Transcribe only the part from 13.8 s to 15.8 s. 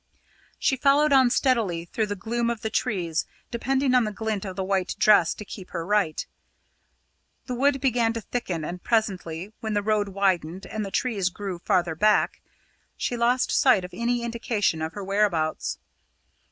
of any indication of her whereabouts.